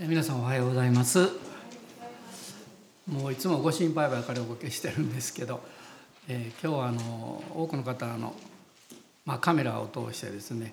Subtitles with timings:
[0.00, 1.28] 皆さんおはようございます。
[3.08, 5.60] もういつもご心配ばかりおかけしてるんですけど、
[6.28, 8.32] えー、今日はあの多くの方の、
[9.26, 10.72] まあ、カメラを通してですね、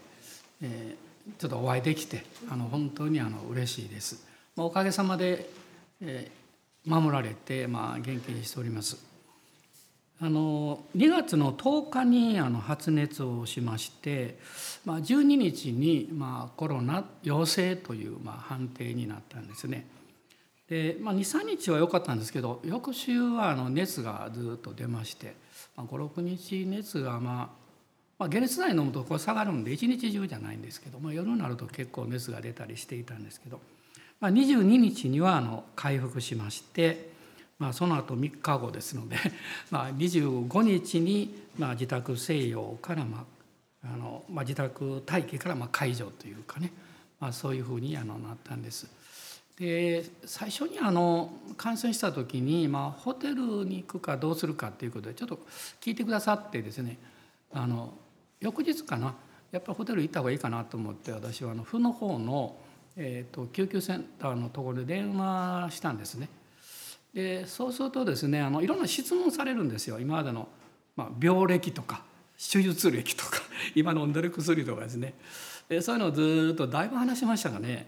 [0.62, 4.24] えー、ちょっとお会いできてあの本当にあの嬉しいです、
[4.56, 5.50] まあ、おかげさまで、
[6.02, 9.15] えー、守られて、まあ、元気にしております。
[10.22, 14.38] あの2月の10日にあの発熱をしまして、
[14.86, 19.86] まあ、12日にまあコロナ陽性というまあ判定になったんですね。
[20.70, 25.36] で、まあ、23日は良かったんですけど翌週はあの熱がずっと出まして、
[25.76, 27.66] まあ、56日熱がまあ
[28.18, 33.60] まあ、解熱剤飲むとこれ下がるんで一日中じゃないんですけど、まあ、夜になると結構熱が出たりしていたんですけど、
[34.22, 37.10] まあ、22日にはあの回復しまして
[37.58, 39.18] まあ、その後3日後ですので、
[39.72, 43.26] まあ、25日にまあ自宅静養からま
[43.84, 46.74] ああの、まあ、自宅待機からまあ解除というかね、
[47.20, 48.88] まあ、そういうふうにあのなったんです。
[49.58, 55.40] で最初にあの感染した時に、まあ、ホテルに行くかどうするかっていうことでちょっと
[55.80, 56.98] 聞いてくださってですね
[57.54, 57.94] あの
[58.42, 59.16] 翌日かな
[59.52, 62.58] やっぱりホテル行った方がいいかなと思って私はあの府の方の、
[62.98, 66.28] えーと救急センターのところで電話したんですね。
[67.16, 70.00] でそうするとですねあのいろんな質問されるんですよ。
[70.00, 70.50] 今までの、
[70.98, 72.04] まあ、病歴とか
[72.38, 73.40] 手術歴とか
[73.74, 75.14] 今飲んでる薬とかですね。
[75.70, 77.88] でそういうのをずっとだいぶ話しましたがね。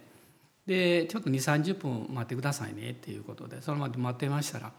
[0.66, 2.92] でちょっと2 3 0分待ってくださいね。
[2.92, 4.72] っていうことでそのまで待ってましたら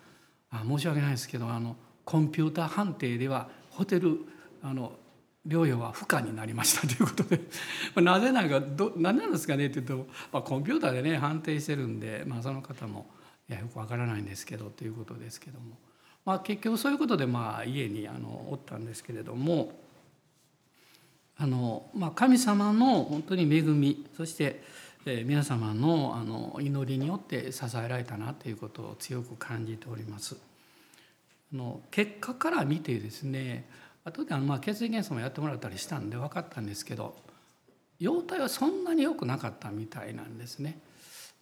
[0.51, 4.19] あ申し訳ないですけどあのコンピューター判定ではホテル
[4.62, 4.99] あの
[5.47, 6.87] 療養は不可になりました。
[6.87, 7.43] ということで。
[8.01, 13.11] なぜなんかど何なんですかねって言うと、まあ、コンピューターでね判定してるんで、まあ、その方も
[13.49, 15.77] いやよくわからないんですけどということですけども、
[16.25, 19.73] まあ、結局そういうことでまあ家にあのおったんですけれども
[21.39, 24.63] あの、まあ、神様の本当に恵みそして
[25.07, 30.37] 皆様のあの祈りによって支えられたなということを強く感じております。
[31.51, 33.67] あの結果から見てですね
[34.05, 37.17] 後であのまあ血液検査もやってもらったりしたんで分かったんですけど
[37.99, 40.78] 容体はそんなに良くなかったみたいなんですね。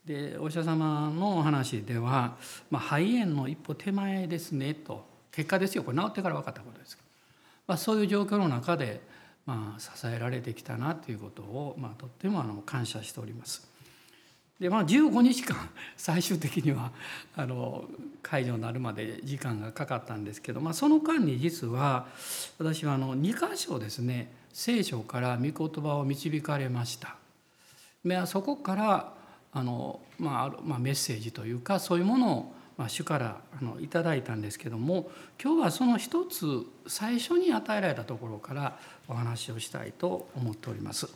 [0.06, 2.36] でお医者様のお話では、
[2.70, 7.08] まあ、肺炎の一歩手前ですねと結果ですよこれ治ってから分かったことですけど、
[7.66, 9.00] まあ、そういう状況の中で、
[9.46, 13.68] まあ、支えられてきたなということを、まあ、とってもあの感謝しております。
[14.60, 15.68] でまあ15日間
[15.98, 16.90] 最終的には
[17.36, 17.84] あの
[18.22, 22.06] 解除になるまで時間がかかったんですけど、まあ、その間に実は
[22.58, 27.16] 私はあの2箇所ですね聖書から御言葉を導かれました。
[28.26, 29.16] そこから
[29.56, 35.10] あの、まあ、まあメッセージというかそういうものを、まあ、主からあのいただいたんですけども
[35.42, 38.78] 今日はその一つ最初に与えられたところから
[39.08, 41.08] お話をしたいと思っております。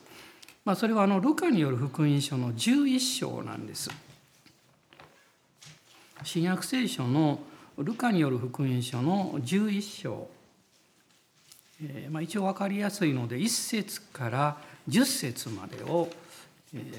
[0.64, 3.90] まあ、それはあのルカによる福音書の11章なんです。
[6.24, 7.40] 新約聖書の
[7.76, 10.28] ルカによる福音書の11章、
[11.82, 14.58] えーまあ、一応分かりやすいので1節から
[14.88, 16.10] 10節までを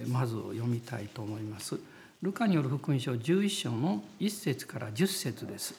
[0.07, 1.79] まず読みたいと思います。
[2.21, 5.75] ルカによる福音書11章の1節から10節です。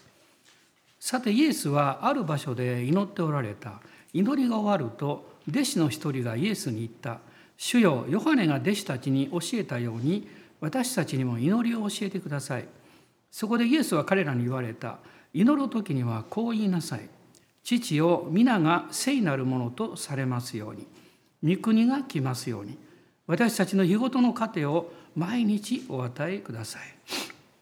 [0.98, 3.80] さてイエスはある場所で祈っておられた。
[4.12, 7.20] 祈りが終わると弟子の一人がイエスに言った。
[7.56, 10.28] 主よヨハネが弟子たちに教えたように
[10.60, 12.66] 私たちにも祈りを教えてください。
[13.30, 14.98] そこでイエスは彼らに言われた。
[15.34, 17.09] 祈る時にはこう言いなさい。
[17.62, 20.86] 父を皆が聖なるものとされますように。
[21.56, 22.78] 御国が来ますように。
[23.27, 26.83] 私たちの日ごとの糧を毎日お与えください。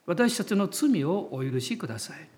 [0.07, 2.29] 私たちの罪をお許しください。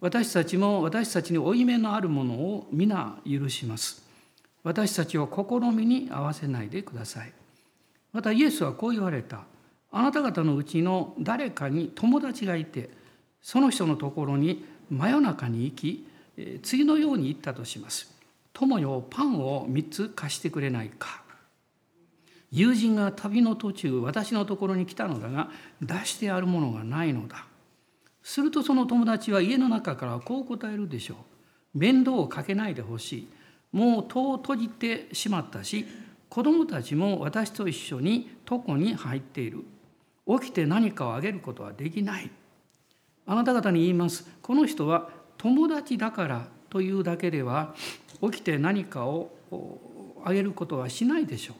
[0.00, 4.04] 私たちも私たちに負い目のあるものを皆許します。
[4.62, 7.32] 私たちを試みに合わせないでください。
[8.12, 9.44] またイエスはこう言われた。
[9.90, 12.90] あなた方のうちの誰かに友達がいて、
[13.40, 16.06] その人のところに真夜中に行き、
[16.62, 18.14] 次のように言ったとします。
[18.52, 21.22] 友よ、パンを3つ貸してくれないか。
[22.52, 25.50] 友人が旅の途中私のところに来たのだが
[25.82, 27.46] 出してあるものがないのだ。
[28.22, 31.14] するとその友達は家の中からこう答えるでしょ
[31.74, 31.78] う。
[31.78, 33.28] 面倒をかけないでほしい。
[33.72, 35.86] もう戸を閉じてしまったし
[36.28, 39.64] 子供たちも私と一緒に床に入っている。
[40.26, 42.30] 起きて何かをあげることはできない。
[43.26, 44.28] あなた方に言います。
[44.42, 47.74] この人は友達だからというだけでは
[48.22, 49.30] 起きて何かを
[50.24, 51.56] あげることはしないでしょう。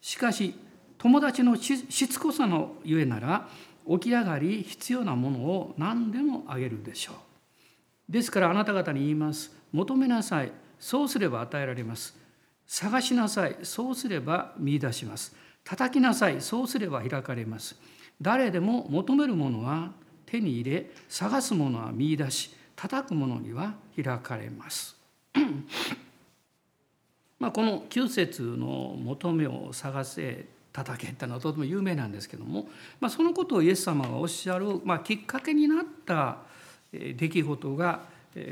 [0.00, 0.54] しかし
[0.98, 3.48] 友達のしつこさのゆえなら
[3.88, 8.12] 起き上がり必要なものを何でもあげるでしょう。
[8.12, 9.56] ですからあなた方に言います。
[9.72, 10.52] 求めなさい。
[10.78, 12.16] そうすれば与えられます。
[12.66, 13.56] 探しなさい。
[13.62, 15.34] そうすれば見出します。
[15.64, 16.40] 叩きなさい。
[16.40, 17.76] そうすれば開かれます。
[18.20, 19.92] 誰でも求めるものは
[20.26, 24.96] 手に入れ探すものは見出し叩くものには開かれます。
[27.40, 32.68] まあこの9節の「求めを探せ叩け」ってのはとても有名なんですけども、
[33.00, 36.38] まあ、そのことをイエス様がおっしゃる、まあ、きっかけになった
[36.92, 38.02] 出来事が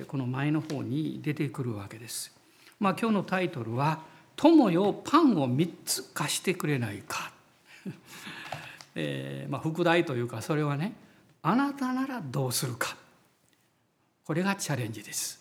[0.08, 2.34] この前の方に出てくるわけです。
[2.80, 4.00] まあ、今日のタイトルは
[4.36, 7.32] 「友よパンを3つ貸してくれないか」
[8.94, 10.94] えー、まあ、副題というかそれはね
[11.42, 12.96] 「あなたならどうするか」
[14.24, 15.37] これがチャレンジです。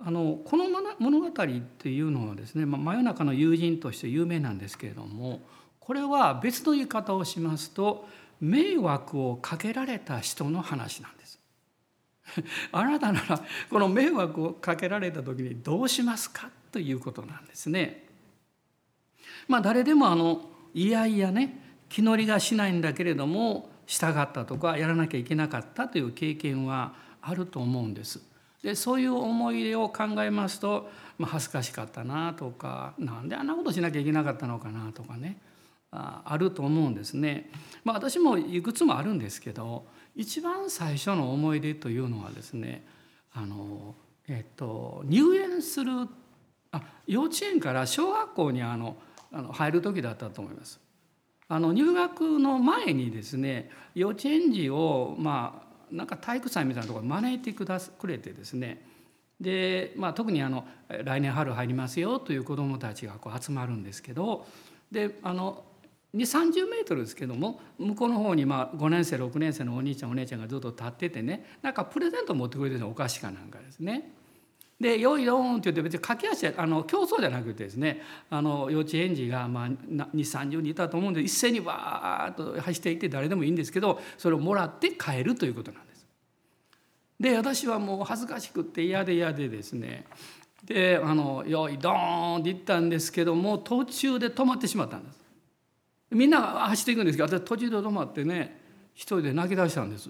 [0.00, 0.64] あのこの
[0.98, 5.40] 物語っていうのはですね、まあ、真夜中の友人として有名なんですけれども
[5.80, 8.06] これは別の言い方をしますと
[8.40, 11.40] 迷惑をかけられた人の話なんです。
[12.72, 18.06] あなたならこの迷惑をかけられた時にどうしますかということなんですね。
[19.48, 21.58] まあ誰でもあのいやいやね
[21.88, 28.27] 気乗りがしないんだけれども従ったとかやらなきゃいけなかったという経験はあると思うんです。
[28.62, 35.40] でそういう思い出を考えますと、まあ、恥ずかしかったなとかなんであんなことしなきゃいけなかったのかなとかね
[35.90, 37.50] ああると思うんですね。
[37.82, 42.84] まあ、私もいくつもあるんですけど一番最初の思い出というのはですね
[43.32, 43.94] あの、
[44.26, 45.92] えっと、入園する
[46.72, 48.96] あ幼稚園から小学校にあの
[49.32, 50.80] あの入る時だったと思います。
[51.50, 58.84] あの入学の前にですね幼稚園児をまあなんか体育祭みたいなところ招いてくだくれてですね
[59.40, 64.46] で、まあ、特にあの来年春入りますよという子どもたちがこう集まるんですけど
[64.90, 65.64] であの
[66.14, 74.12] 2 3 0メートルですけども向こうの方にまあ5年生6年生のお兄ちゃんお姉ちゃんがずっと立っててねなんかプレゼント持ってくれてるのお菓子かなんかですね。
[74.80, 86.06] で「よいどん」って言って別に駆け足あの競争じゃなくてですねあの幼稚園児がまあ2 3 0人いたと思うんで一斉にわーっと走っていって誰でもいいんですけどそれをもらって帰るということなんです。
[87.18, 90.04] で私はもう恥ずかしくって嫌で嫌でですね
[90.64, 95.18] であの「よいどん」って言ったんですけども途中で止まってしまったんです。
[96.10, 98.60] みんなが走っていくんですけど私途中で止まってね
[98.94, 100.08] 一人で泣き出したんです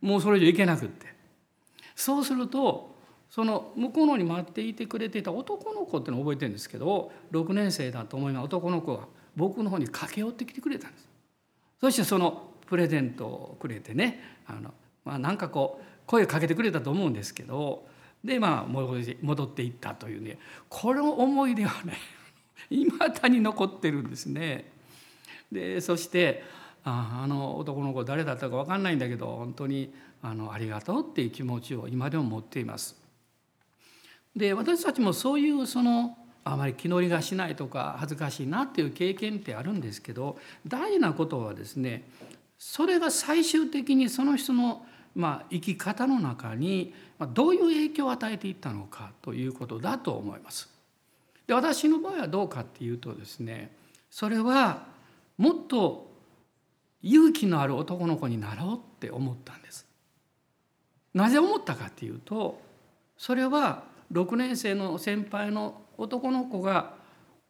[0.00, 1.06] もうそれ以上行けなくって
[1.94, 2.93] そうすると
[3.34, 11.08] その向こうのに待っていてくれていた男の子っていうのを覚えてるんですけど6年生だと思います男の子が僕の方に駆け寄ってきてくれたんです
[11.80, 14.72] そしてそのプレゼントをくれてねあの、
[15.04, 17.88] まあ、なんかこう声をかけてくれたと思うんですけど
[18.22, 18.72] でまあ
[19.20, 20.38] 戻っていったというね
[20.68, 21.98] この思い出はね
[22.70, 24.70] いまだに残ってるんですね。
[25.50, 26.44] でそして
[26.84, 29.92] ああの男の子誰だったか分かんないんだけど本当に
[30.22, 33.02] あのありがとうっていう気持ちを今でも持っています。
[34.36, 42.04] で私たちもそういうそのあまり気乗りがしないとか恥ずかしいなっていう経験ってあるんですけど大事なことはですね
[42.58, 44.84] それが最終的にその人の
[45.14, 46.92] まあ生き方の中に
[47.32, 50.68] どういう影響を与えていったのかということだと思います。
[51.46, 53.70] で私の場合はどうかっていうとですね
[54.10, 54.86] それは
[55.38, 56.10] もっと
[57.02, 59.86] 勇気のある男の子になろうって思ったんです。
[61.12, 62.60] なぜ思ったかっていうと
[63.16, 66.94] それは6年生の先輩の男の子が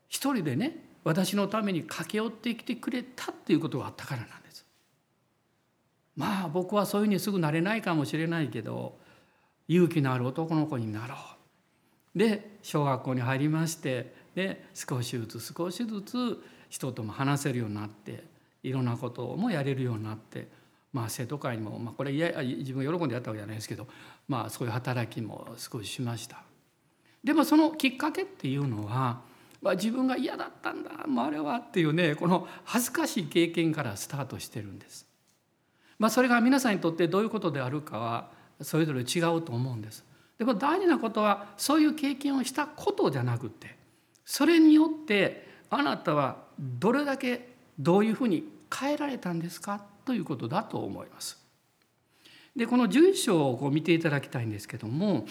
[0.09, 4.65] 一人でね私のために駆け寄ってきてくれたっていうことがあったからなんです。
[6.17, 8.99] まあ僕はそういうふうにすぐなれないかもしれないけど
[9.69, 11.17] 勇気のある男の子になろ
[12.15, 12.19] う。
[12.19, 18.25] で小学校に入りましてで少しずつ少しずつ人とも話せるようになって
[18.63, 20.49] いろんなこともやれるようになって、
[20.93, 23.87] まあ、生徒会にも、まあ、これいや自分が喜んでやったわけじゃないですけど、
[24.29, 26.43] まあ、そういう働きも少ししました。
[27.23, 29.21] でもそのきっかけっていうのは、
[29.63, 35.07] まあ、自分が嫌だったんだもうあれはっていうねこの恥ずかしい経験からスタートしてるんです。
[35.99, 40.05] まあ、それが皆さんにとってどういうことであるかはそれぞれ違うと思うんです。
[40.39, 43.77] でも大事なことはそういう経験をしたことじゃなくて
[44.25, 49.85] それによってあなたはどれだけどういうふうに変えられたんですか？
[50.05, 51.44] ということだと思います。
[52.56, 55.27] でこの11章をこう見ていただきたいんですけども、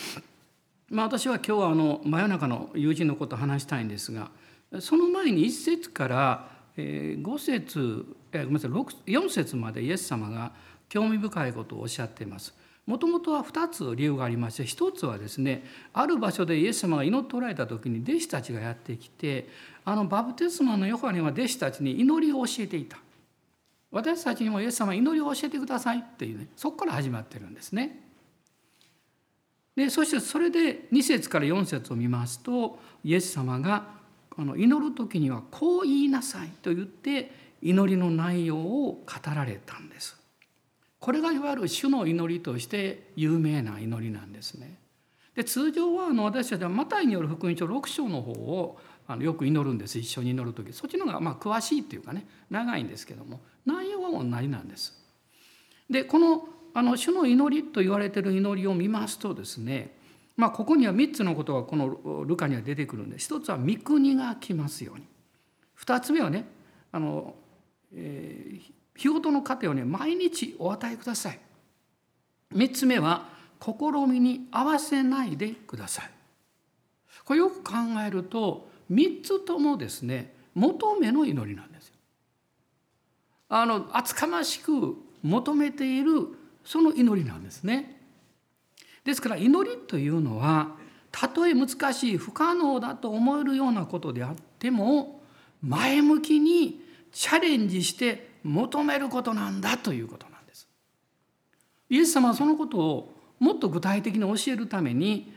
[0.89, 4.29] まあ、私は今日はあの真夜中の友人のことを話したいんですが
[4.79, 10.51] その前に1節から5節ごめんなさい4節までイエス様が
[10.89, 12.53] 興味深いことをおっしゃっています。
[12.85, 15.63] もともとは2つ理由がありまして1つはですね
[15.93, 19.47] ある場所でイエス様が祈っておられた時に弟子たちがやってきて
[19.85, 22.97] あのバプテスマのヨハネは弟子たちに祈りを教えていた
[23.93, 28.01] 私たちにもイエス様祈りを教えてくださいっていうねそこから始まってるんですね。
[29.75, 33.87] でそしてそれで2節から4節を見ますとイエス様が
[34.35, 37.31] あの祈る時にはこう言いなさいと言って
[37.61, 40.17] 祈りの内容を語られたんです。
[40.99, 44.79] これがいわゆる主の祈りとして有名な祈りなんですね。
[45.35, 48.79] で通常はあの私たちはマタイによる福音書6章の方を
[49.13, 49.99] あのよく祈るんです。
[49.99, 50.73] 一緒に祈る時。
[50.73, 52.25] そっちの方がまあ詳しいっていうかね。
[52.49, 53.41] 長いんですけども。
[53.65, 54.93] 内容は同じなんです。
[55.89, 59.95] でこのあの主の祈りと言われてる祈りを見ますとですね。
[60.35, 63.19] まあここには3つのことがこのルカには出てくるんで。
[63.19, 65.05] 一つは御国が来ますように。
[65.79, 66.45] 2つ目はね
[66.91, 67.35] あの、
[67.93, 68.61] えー、
[68.95, 71.39] 日ごとの糧をね毎日お与えください。
[72.55, 73.29] 3つ目は
[73.61, 73.75] 試
[74.07, 76.09] みに合わせないでください。
[77.25, 77.73] これよく考
[78.05, 81.95] えると3つともですね求めの祈りなんですよ
[83.49, 86.27] あの厚かましく求めている
[86.63, 88.01] その祈りなんですね
[89.03, 90.75] ですから祈りというのは
[91.11, 95.21] たとえ難しい不可能だと思えるようなことであっても
[95.61, 100.67] 前向きにチャレンジして求めることなんだということなんです。
[101.89, 105.31] イエス様はそのことをもっと具体的に教えるために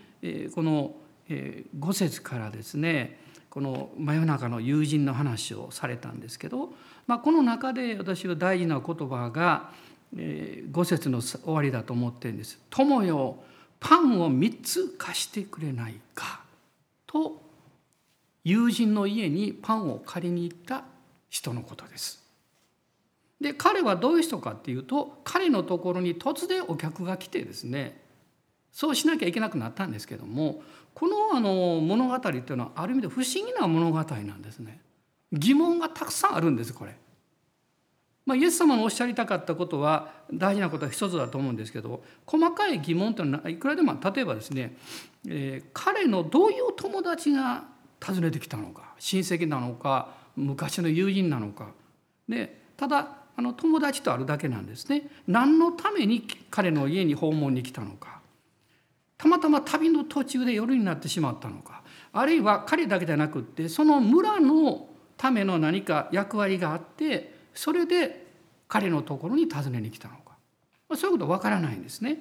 [0.55, 0.95] この
[1.29, 3.19] 5節からですね
[3.57, 6.75] この真夜中の友人の話をされたんですけど、
[7.07, 9.71] まあ、この中で私は大事な言葉が
[10.15, 12.61] 5節の終わりだと思ってるんです。
[12.69, 13.39] 友よ
[13.81, 16.43] パンを3つ貸してくれないか
[17.07, 17.41] と
[18.45, 20.85] 友人の家にパンを借りに行った
[21.31, 22.23] 人のことです。
[23.41, 28.03] で彼はどういう人かっていうと彼のところに突然お客が来てですね
[28.71, 30.61] そうしなきゃいけなくなったんですけども
[30.97, 34.81] このあの物語っていうのはある意味で不思議な物語なんですね。
[35.31, 36.97] 疑問がたくさんあるんですこれ。
[38.25, 44.75] まあ、イエス様のおっしゃりたかったことは大事なことは一つだと思うんですけど細かい疑問というのはいくらでも例えばですね、
[45.29, 47.65] えー、彼のどういう友達が
[48.05, 51.69] 訪ねてきたのか親戚なのか昔の友人なのか
[52.29, 58.15] でただあの友達とあるだけなんですね何のために彼の家に訪問に来たのか
[59.18, 61.82] たまたま旅の途中で夜になってしまったのか
[62.12, 68.26] あるいは彼だけじゃなくってその村のための何か役割があってそれで
[68.68, 70.37] 彼のところに訪ねに来たのか、
[70.88, 72.18] まあ、そういうことは分からないんですね。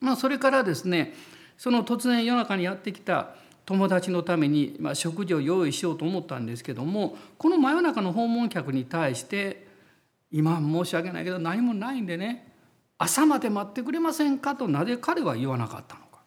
[0.00, 1.14] まあ、それからですね
[1.56, 9.68] その突然夜中にやってきた友達のために、まあ、食事を用意しようと思ったんですけどもこの真夜中の訪問客に対して
[10.32, 12.51] 「今申し訳ないけど何もないんでね
[12.98, 16.22] 朝まで待ってくれませんか?」となぜ彼は言わなかったのか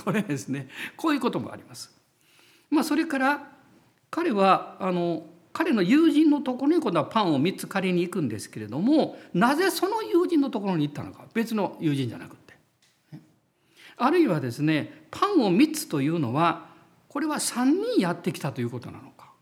[0.04, 1.94] これですねこういうこともあります。
[2.70, 3.52] まあ、それから
[4.10, 12.44] 彼はあの彼の友人のところに今度はパンを3つ借りに行くんですけれどもなぜその友人のところに行ったのか別の友人じゃなくて。
[13.96, 16.74] あるいはですねパンを3つというのは
[17.08, 19.32] これは3人やってきたということなのか、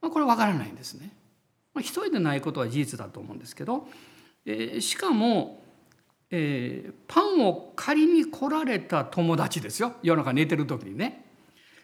[0.00, 1.10] まあ、これわからないんですね。
[1.74, 3.88] まあ、一人でないことは事実だと思うんですけど、
[4.44, 5.62] えー、しかも、
[6.30, 9.94] えー、パンを借りに来られた友達ですよ。
[10.02, 11.26] 夜中寝てる時にね。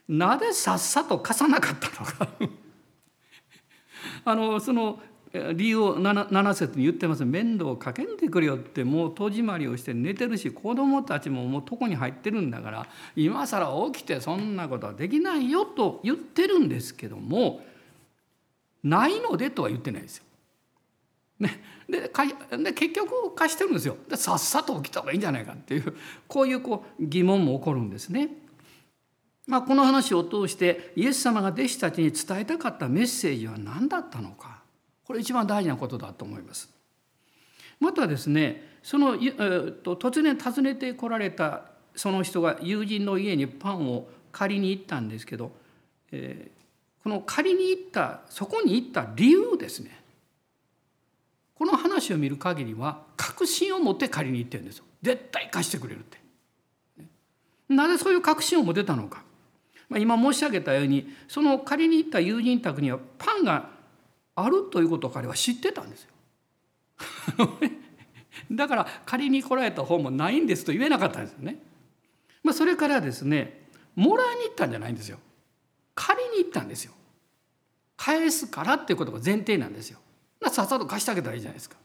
[0.08, 2.28] なぜさっさと貸さなかったのか。
[4.24, 5.00] あのその
[5.54, 7.24] 理由を 7, 7節に言ってます。
[7.24, 17.60] 面倒をかけんでくれよってもう戸締まりをして寝てるし子供たちももう床に入ってるんだから今更起きてそんなことはできないよと言ってるんですけども
[18.82, 20.24] ないのでとは言ってないですよ。
[21.38, 28.28] ね、でで結局貸してるんですよでさっさと起きた方がいいんじゃないかっていうこういうこう疑問も起こるんですね。
[29.46, 34.60] まあ、この話を通してイエス様が弟子たちに伝えたかったメッセージは何だったのか
[35.04, 36.68] これ一番大事なことだと思います。
[37.80, 41.62] またですねその、えー、と突然訪ねてこられた
[41.94, 45.52] その人が友人の家にパンを借りに行ったんですけど、
[46.12, 49.98] えー、この借りに行ったそこに行った理由ですね
[51.58, 56.18] この話を見る限りは確信を持って借りに行ってるんですよ絶対貸してくれるって。
[57.68, 59.22] なぜそういう確信を持てたのか
[59.88, 63.70] まあ、今申し上げたようにその借りに行った友人宅にはパンが
[64.34, 66.10] あるということを彼は知ってたんですよ。
[68.52, 71.60] だから借りに来られた方もないんですと言えなかったんですよね。
[72.44, 75.18] まあ、それからですねもらいに行ったんじゃないんですよ。
[75.94, 76.92] 借りに行ったんですよ。
[77.96, 79.98] 返すからっていうことが前提なんですよ。
[80.50, 81.76] さっさと貸してあげたらいいじゃないですか。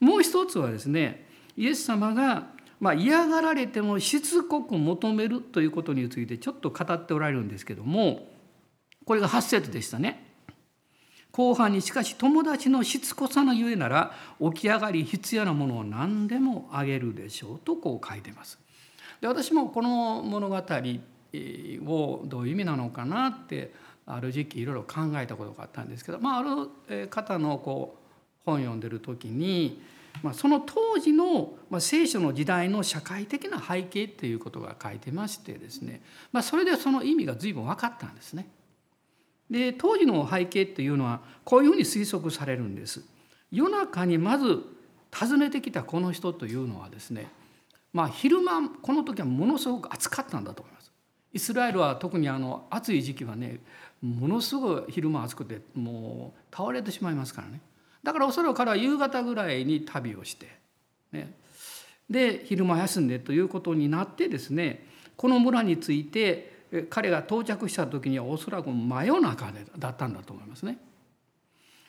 [0.00, 1.26] もう一つはですね
[1.56, 8.28] イエス様がまあ、嫌がられてもしつこく求めるということについてちょっと語っておられるんですけども
[9.04, 10.26] これが8節でしたね。
[11.32, 18.58] 後半にしかし友達のしつこさのゆえなら起き上がり必要なものを何でもあげるでしょうとこう書いてます。
[19.20, 23.72] で私もこの物語をどういう意味なのかなって
[24.10, 28.08] ある時期いろいろ考えたことがあったんですけど、まあ、ある方のこう
[28.44, 29.82] 本読んでる時に、
[30.22, 36.00] まあ、その当時の、まあ、聖書の時代の社会的な背景っていうことが書いてましてですね、
[36.32, 38.48] まあ、それでその意味が随分分かったんですね。
[39.50, 43.02] で当時の背景っていうのはこういうふうに推測されるんです。
[43.50, 44.62] 夜中にまず
[45.14, 47.28] 訪ねてきたこの人というのはですね
[47.94, 50.77] まあ昼間この時はものすごく暑かったんだと思います。
[51.32, 53.60] イスラエルは特にあの暑い時期はね
[54.02, 57.60] ものすごい昼間暑くてもう倒れてしまいますからね
[58.02, 60.48] だからおそらく彼は夕方ぐらいに旅をして、
[61.12, 61.34] ね、
[62.08, 66.58] で昼間休んでということになってですねこの村について
[66.90, 70.78] 彼が到着した時にはおそらく真夜中だったんだと思いますね。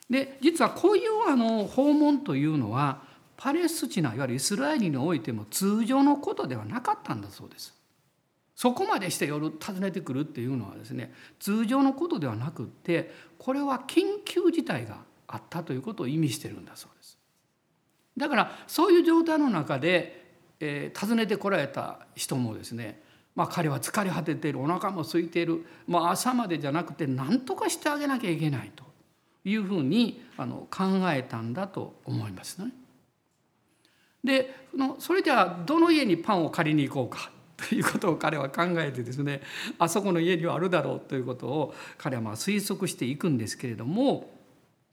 [0.10, 3.04] で実はこういうあの訪問というのは
[3.38, 7.79] パレスチナいわゆるイスラエルにおいても通常のことではなかったんだそうです。
[8.60, 14.98] そこまでして夜訪ねてくるっていうのはですね通常のことではなくってこれは緊急事態が
[15.28, 17.18] あったということを意味してるんだそうです。
[18.18, 23.02] だからそういう状態の中で、えー、訪ねてこられた人もですね
[23.34, 28.84] まあ、彼は疲れ果てているお腹も空いている、まあ、朝までじゃなくて何とかしてあげなきゃいけないと
[29.46, 32.74] いうふうにあの考えたんだと思いますね。
[34.22, 34.54] で
[35.00, 37.32] それではどの家にパンを借りに行こうか
[37.70, 39.42] ということを彼は考えてですね
[39.78, 44.30] あそこの家にはあるだろうということを彼はま推測していくんですけれども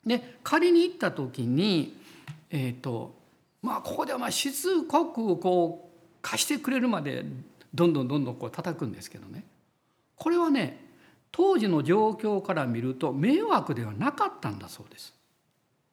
[0.04, 1.96] で借りに行った時に
[2.50, 3.14] えっ、ー、と
[3.62, 7.25] まあここではまあしつこくこう貸してくれるまで
[7.75, 9.44] どんどんどんどんこう叩くんですけどね
[10.16, 10.85] これはね
[11.32, 15.14] 当時の状況から見ると迷惑ではなかったんだそうです。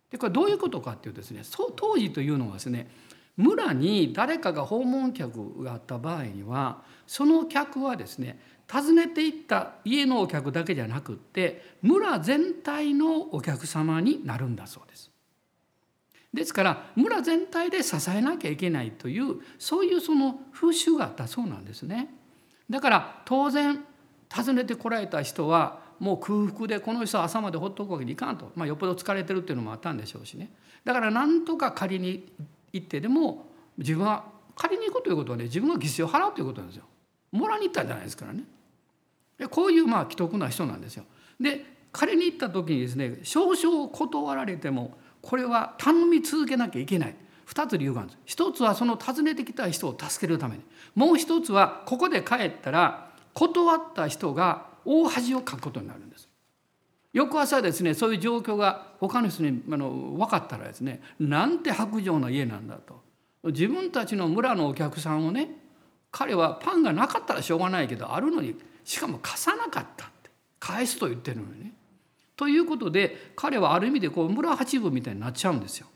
[0.10, 1.42] でこれどういうことかっていうとですね
[1.76, 2.90] 当時というのはですね
[3.38, 8.40] 村に誰かが訪問客があった場合にはその客はですね
[8.72, 15.12] 訪ねていった家のお客だけじゃなくって村全体のお客様になるんだそうです。
[16.34, 22.10] ですから村全体で支えなきゃいけないというそういうその風習があったそうなんですね。
[22.70, 23.84] だから当然
[24.34, 30.52] 訪ねてこられた人はもう空腹でこの人は朝までほっとくわけにいかんと、まあ、よっぽど疲れてるっていうのもあったんでしょうしね
[30.84, 32.34] だからなんとか借りに
[32.74, 33.46] 行ってでも
[33.78, 36.84] 自分は借りに行くということはね自分が犠牲を払うということなんですよ。
[37.32, 38.44] もらいに行ったんじゃないですからね。
[39.50, 41.06] こういうまあ既得な人なんですよ。
[41.40, 47.16] で借りに行った時にですね少々断られてもこれは頼み続けなきゃいけない。
[47.48, 48.22] 2つ理由があるんです。
[48.26, 50.64] 一つはその訪ねてきた人を助けるために
[50.96, 56.30] もう一つはここで帰ったら断った人が大恥をかくことになるんです。
[57.14, 63.02] 翌朝ですねそういう状況が他の人にあの分かったらですねなんて薄情な家なんだと
[63.44, 65.50] 自分たちの村のお客さんをね
[66.12, 71.74] 彼はパンがなかったらしょうがないけどあるのにしかも貸さなかったって返すと言ってるのにね。
[72.36, 75.88] ということで彼はある意味でこう村八分みたいになっちゃうんですよ。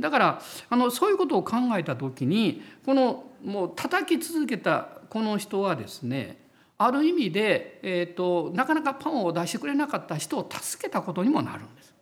[0.00, 6.41] だからあのそういうことを考えた時にこのもう叩き続けたこの人はですね
[6.84, 11.94] ある意味で、えーと、なかなかパンを出してくれなかった人を助けたことにもなるんです。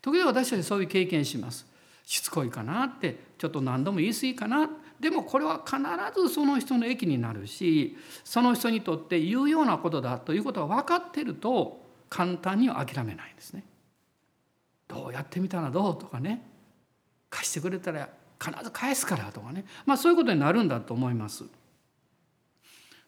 [0.00, 1.66] 時々私たちそういう経験します。
[2.04, 4.68] しつこいかなってちょっと何度も言い過ぎかな
[5.00, 5.78] でもこれは必
[6.20, 13.64] ずその人の益になるしその人にとって言うようなことだということが分かってると簡単には諦めないんですね。
[14.86, 16.44] どうやってみたらどうとかね
[17.30, 21.44] 貸してくれたら必ず返すからとかねまあそういうことになるんだと思います。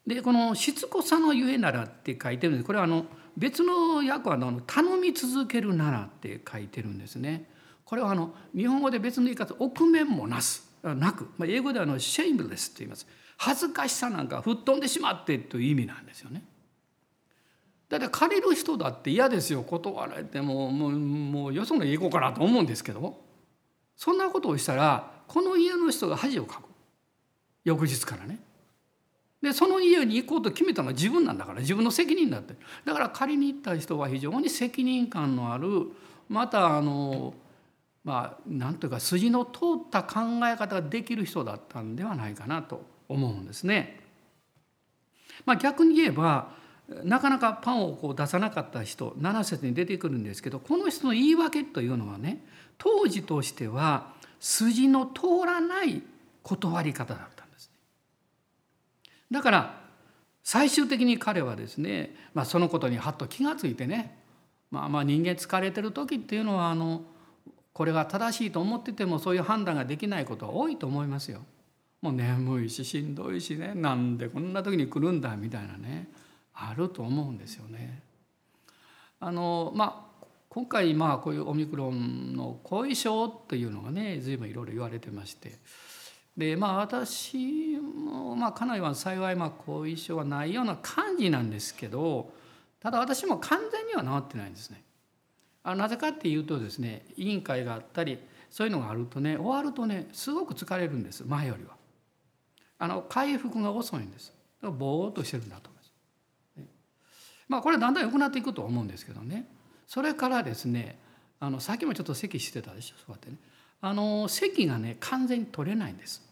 [0.07, 2.67] でこの「しつこさのゆえなら」って書いてるんです。
[2.67, 7.51] これはあの別の訳はあの「頼み続けるなら」って書いてるんですね。
[7.85, 13.07] これはあの日本語で別の言い方「臆面もなす」なく、まあ、英語ではあの「シェイムレス」と言います。
[13.37, 16.45] 恥ずかしさなんか吹っ飛んでしまってという意味なんですよね。
[17.89, 19.63] だって借りる人だって嫌ですよ。
[19.63, 23.23] 断られてももうもうよその家行こうかなと思うんですけど
[23.97, 26.69] そんなことをしたらこの家の人が恥をかく。
[27.65, 28.39] 翌日からね。
[29.45, 32.55] でその家に行こうと決めたのは自分なんだから自分の責任だって
[32.87, 35.89] だから借りに行った人は非常に責任感のある
[36.31, 37.35] またあの
[38.05, 44.01] まあ何というか筋の通った考え方ができる人だったんではないかなと思うんですね。
[45.45, 46.53] まあ、逆に言えば
[47.03, 52.43] なかなかパンをこう出さなかった人7節に出てくるんですけどこの人の言い訳というのはね
[52.79, 56.03] 当時としては筋の通らない
[56.43, 57.34] 断り方だ。
[59.35, 59.81] だから
[60.45, 64.17] 最終的に彼はですね、まあ、そのことにはっと気が付いてね、
[64.71, 67.03] まあ、まあ人間疲れてる時っていうのはあの
[67.73, 71.41] これが正しいと思っててもそういう判断ができないことは多いと思いますよ。
[72.01, 76.09] もう眠いししんどいしねなんでこんな時に来るんだみたいなね
[76.53, 78.03] あると思うんですよね。
[79.19, 85.59] あのまあ今回まあこういうオミクロンの後遺症というのがね随分いろいろ言われてまして
[86.37, 92.33] でまあ私もまあ家内は幸いまあ後遺症はないような感じなんですけど
[92.81, 94.83] ただ私も完全には治ってないんですね。
[95.63, 98.19] あなぜかっていうとですね委員会があったり
[98.51, 101.77] そういうのがあるとね終わるとねすごく疲れるんです前よりは。
[102.79, 104.33] あの回復が遅いんです。
[104.61, 105.85] ぼーっとしてるんだと思います。
[107.49, 109.47] まあこれはだんだん良くなっていくと思うんですけどね
[109.87, 110.99] それからですね
[111.41, 113.37] あのさっきもちょっと咳してたでしょそうやってね
[113.81, 116.24] あの咳がね完全に取れないんです。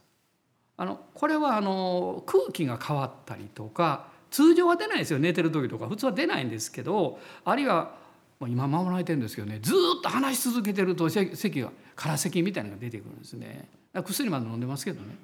[0.83, 5.21] あのこれはあの空気が変わったりとか通常は出ないですよ。
[5.21, 7.95] 寝てる時とか普通は出ないんですけどあるいは
[8.41, 13.69] もう今守られてるんですけどねずっと話し続けてると咳が空咳みたいなのが出てくるんですね。
[13.95, 15.15] 薬まで飲んでますけどね。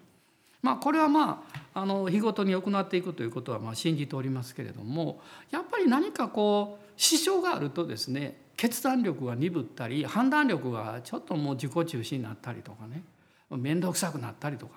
[0.63, 1.45] まあこれはま
[1.75, 13.03] ああの日ごとに良くなっていくということはまあ信じておりますけれどもやっぱり何かこう支障があるとですね決断力が鈍ったり判断力がちょっともう自己中心になったりとかね
[13.51, 14.75] 面倒くさくなったりとか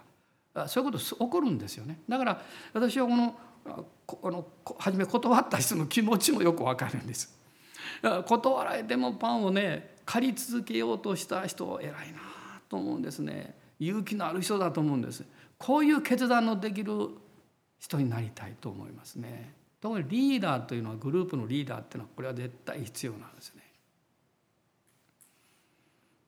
[0.68, 2.02] そういうこと起こるんですよね。
[2.10, 2.42] だから
[2.74, 3.36] 私はこの
[4.06, 7.38] この初め断った人の気持ちもよくわかるんです。
[8.26, 12.20] 断られてもパンをね借り続けようとした人偉いな
[12.68, 13.56] と思うんですね。
[13.80, 15.24] 勇気のある人だと思うんです。
[15.58, 16.92] こういう決断のできる
[17.80, 19.54] 人になりたいと思いますね。
[19.80, 23.62] 特にリーダーというのはグループのリーダーっていうのはこれは絶対必要なんですね。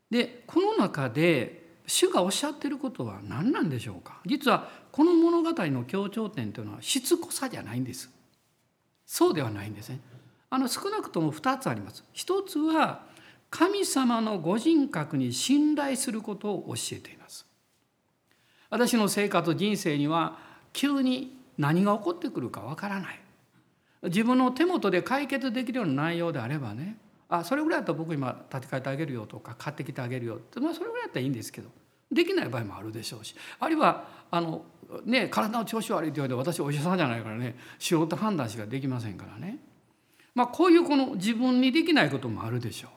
[0.09, 4.19] でこの中で主がおっしゃってることは何なんでしょうか？
[4.25, 8.09] 実はこの物語の強調点というのはしつこさじゃないんです。
[9.05, 9.99] そうではないんですね。
[10.49, 12.03] あの少なくとも2つあります。
[12.13, 13.01] 一つは
[13.49, 17.45] 神様のご人格に信頼することを教えています。
[18.69, 20.39] 私の生活人生には
[20.71, 23.19] 急に何が起こってくるかわからない
[24.03, 26.97] 自分の手元で解決できるような内容であればね
[27.35, 31.69] あそれぐらいだったら僕今立て替えてあげるよとか買ってきてあげるよって、まあ、それぐらいだったらいいんですけど
[32.11, 34.63] できない場合もあるでしょうしあるいはあの、
[35.03, 39.57] ね、体の調子悪いって言われて私お医者さんじゃないからね仕事判断しかできませんからね、
[40.35, 42.91] まあ、こういうこの自分にできないこともあるでしょう。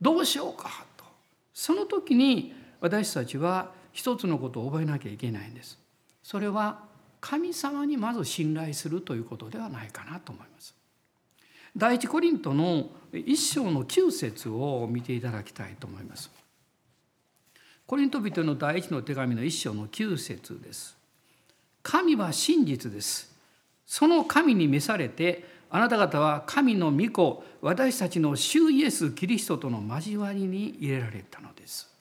[0.00, 1.04] どうしようかと
[1.52, 5.78] その時に私たちは一つのことを覚えなきゃいけないんです。
[6.22, 6.80] それは
[7.20, 10.74] 神様にまず信頼するということではないかなと思います。
[11.76, 16.30] 第一コリントの一章の9節を見ていただきたいと思います。
[17.86, 20.96] コリント人の第一の手紙の一章の9節です。
[21.82, 23.34] 神は真実です。
[23.86, 31.94] その神に召されてあなた方は神の御子私たちの主イエス・キリストとの交わりに入れられたのです。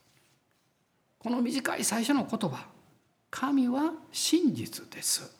[1.24, 2.68] この短い最初の言葉
[3.32, 5.32] 神は真実です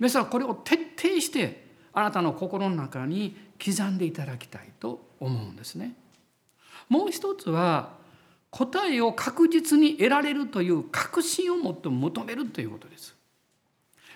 [0.00, 5.94] 皆さんこれを徹底してあなたの心の中に刻んでいただきたいと思うんですね。
[6.88, 7.96] もう一つは
[8.50, 13.14] 答えを確実に得られるという確信を持って求めるということです。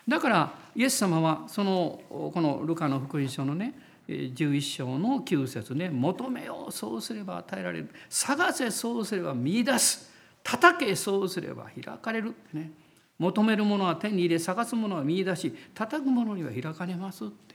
[0.09, 3.75] だからイエス様はそのこのルカの福音書のね
[4.09, 7.91] 11章の9節ね求めようそうすれば与えられる。
[8.09, 10.11] 探せそうすれば見出す。
[10.43, 12.29] 叩けそうすれば開かれる。
[12.29, 12.73] ってね。
[13.19, 17.52] 求めるものは手に入れ探すものは見出し叩くものには開かれますって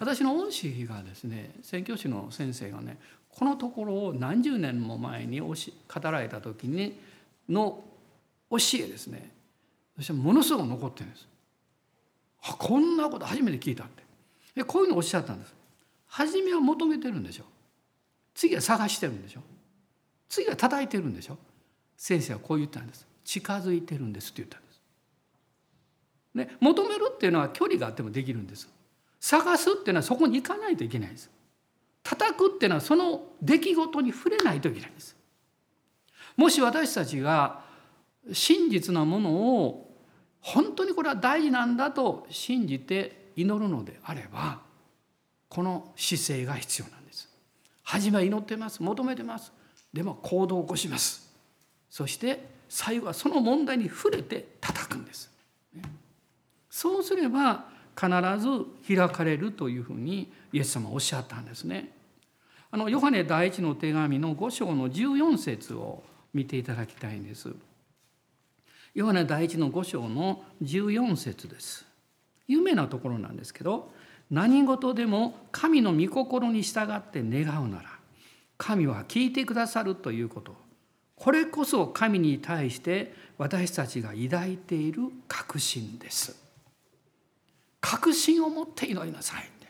[0.00, 2.96] 私の恩師がですね宣教師の先生がね
[3.28, 5.54] このところを何十年も前に語
[6.04, 6.98] られた時に
[7.48, 7.84] の
[8.50, 9.30] 教えですね。
[9.96, 11.28] そしてものすごく残ってるんです。
[12.42, 14.02] あこんなこと初めて聞いたって。
[14.56, 15.54] でこういうのをおっしゃったんです。
[16.06, 17.44] 初めは求めてるんでしょ。
[18.34, 19.42] 次は探してるんでしょ。
[20.30, 21.36] 次は叩いてるんでしょ。
[21.96, 23.06] 先生はこう言ったんです。
[23.22, 24.80] 近づいてるんですって言ったんです。
[26.34, 28.66] ね、求めるっていうのは距離があってもできるんです。
[29.20, 31.30] 探すっていうのはそこに行かないといけないんです。
[32.02, 35.14] 叩くっていうのはその出来事に触れないといけないんです。
[36.36, 37.62] もし私たちが
[38.32, 39.30] 真実なもの
[39.64, 39.94] を
[40.40, 44.60] 本当にこれは大事なんだと信じて祈るのであれば
[45.48, 47.28] この姿勢が必要なんです。
[47.82, 49.52] 初めは祈ってます求めてます
[49.92, 51.28] でも行動を起こします
[51.88, 55.28] そして最後はその問題に触れて叩くんです。
[56.70, 57.64] そうすれば
[58.00, 58.08] 必
[58.38, 61.90] ず開かれるというふうにイエス様はおっしゃったんですね。
[62.70, 67.52] あのヨハネ第一の手紙の5章の14節を見ていただきたいんです。
[68.94, 71.84] ヨハネ第一の5章の14節です。
[72.48, 73.92] 有名なところなんですけど
[74.30, 77.90] 何事でも神の御心に従って願うなら
[78.58, 80.56] 神は聞いてくださるということ
[81.14, 86.49] これこそ神に対して私たちが抱いている確信です。
[87.80, 89.68] 確信を持って祈りなさいって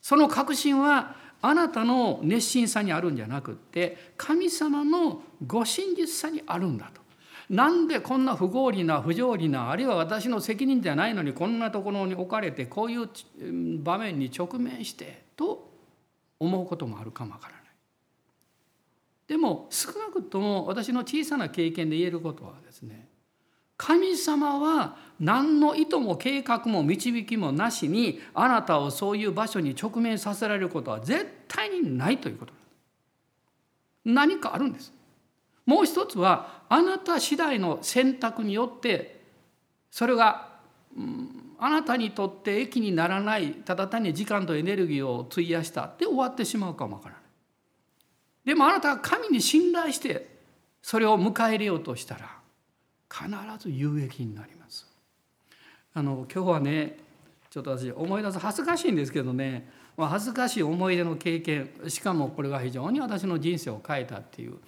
[0.00, 7.00] その確信はあなたの熱心さにあるんじゃなくって神様のご真実さにあるんだと。
[7.48, 13.08] なんでこんな不合理な不条理なあるいは私の責任じゃないのにこんなところに置かれてこういう
[13.82, 15.70] 場面に直面してと
[16.38, 17.62] 思うこともあるかもわからない。
[19.28, 23.08] でも少なくとも私の小さな経験で言えることはですね
[23.78, 32.52] 神様は何の意図も計画も導きもなしにあなたをそういう場所に直面させられることは絶対にないということ
[34.04, 34.92] 何かあるんです。
[35.64, 39.20] もう一つはあなた次第の選択によって
[39.90, 40.48] それが、
[40.96, 47.22] うん、あなたにとって益にならないただ単に時間とエネルギーを費やしたで終わってしまうかもわからない。
[48.46, 50.38] でもあなたが神に信頼して
[50.82, 52.37] それを迎え入れようとしたら
[53.12, 54.86] 必ず有益になります。
[55.94, 56.98] あの今日はね
[57.50, 64.58] ちょっと私思い出す恥ずかしいんですけどね恥ずかしい思い出の経験しかもこれが非常に私の人生を変えたっていう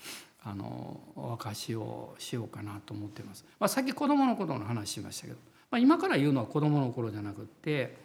[0.42, 3.44] あのお証しをしようかなと思ってます。
[3.58, 5.38] まあ、さっき子供の頃の話しましたけど、
[5.70, 7.96] まあ、今から言うのは子供の頃じゃなくって、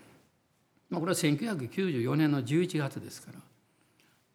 [0.89, 3.39] まあ、これは1994年の11月ですから、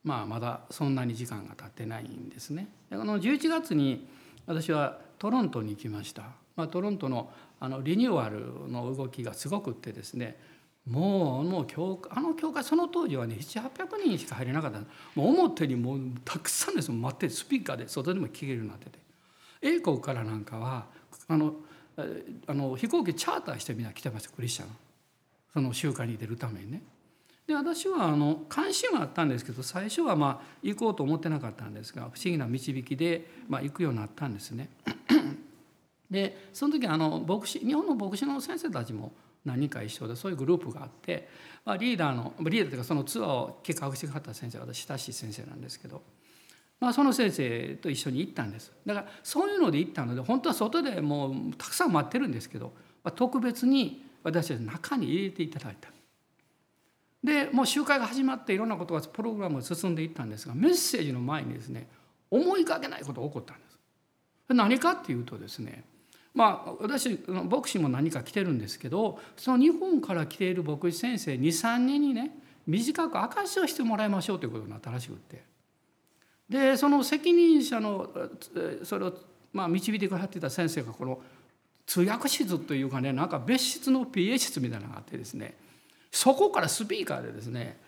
[0.02, 2.68] まあ、まだそんなに時間が経ってないんですね。
[2.90, 4.08] あの11月に
[4.50, 6.22] 私はトロントに行きました、
[6.56, 10.38] まあ、トロントのあのリニューアルの動きがすごくってですね
[10.88, 14.80] もうもう教あの教会その当時はね700800人しか入れなかった。
[15.14, 16.90] もう表にもうたくさんです。
[16.90, 18.98] 待ってスピーカーで外でも聞けるようになってて。
[19.60, 20.86] 英国からなんかは
[21.28, 21.54] あの
[22.46, 24.68] あの飛行機チャーターしてみんな来てましたクリスチャン。
[25.52, 26.82] その集会に出るためにね。
[27.50, 34.70] で私はあの関心はあったんですけど最初はまあ行こうと思ってなかったんですが不思議な導きでまあ行くようになったんですね。
[36.08, 39.10] でその時あの牧師日本の牧師の先生たちも
[39.44, 41.28] 何人か一緒でそういうグループがあって、
[41.64, 46.02] まあ、リーダーのリーダーというかそのツアーを企画してくださった先生私親しい先生なんですけど、
[46.78, 55.88] まあ、その先生と一緒に行ったんですだからそういうので行ったので本当は外でもうたくさん待ってるんですけど、まあ、特別に私たち中に入れていただいた。
[57.22, 61.88] でもう集会が始まっていろんなことがプログラムが進んでいったんですがメッセージの前にですね
[62.30, 64.54] 思いがけないことが起こったんです。
[64.54, 65.84] 何かっていうとですね
[66.34, 75.42] まあ私牧師も何か来てるんですけどその日本から来ている牧師先生23人にね短く証しをしてもらいましょうということになったらしくって
[76.48, 78.08] でその責任者の
[78.84, 79.12] それを
[79.52, 81.20] まあ導いてくださってた先生がこの
[81.86, 85.54] 通訳室というかねなんか別室の PA 室みたいなのがあってですね
[86.10, 87.78] そこからスピーカーでですね、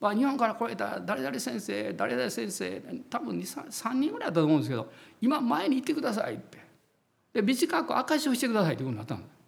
[0.00, 6.58] まあ、日本から来られた誰々先生誰々先生多分 3, 3人ぐらいだったと思うんですけど今前に行ってくださいって
[7.32, 9.42] で短く証しをしてくださいってことになったんです。